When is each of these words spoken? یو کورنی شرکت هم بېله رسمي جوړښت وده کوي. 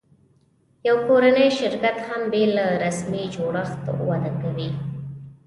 یو 0.87 0.97
کورنی 1.07 1.47
شرکت 1.59 1.97
هم 2.09 2.21
بېله 2.33 2.65
رسمي 2.85 3.23
جوړښت 3.35 3.83
وده 4.07 4.31
کوي. 4.41 4.69